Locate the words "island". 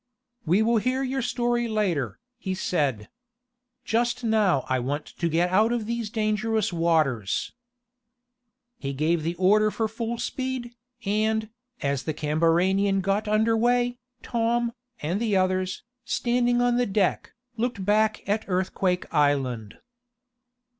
19.13-19.77